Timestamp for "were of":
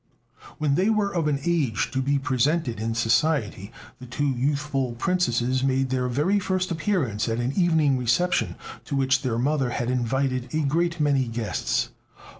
0.89-1.27